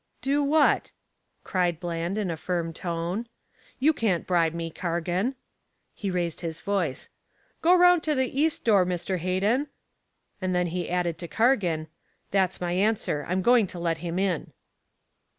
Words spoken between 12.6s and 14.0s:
answer. I'm going to let